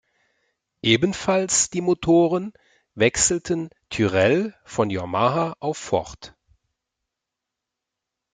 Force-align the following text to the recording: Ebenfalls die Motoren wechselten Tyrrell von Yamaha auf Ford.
Ebenfalls 0.81 1.69
die 1.69 1.81
Motoren 1.81 2.53
wechselten 2.95 3.69
Tyrrell 3.91 4.55
von 4.65 4.89
Yamaha 4.89 5.55
auf 5.59 5.77
Ford. 5.77 6.35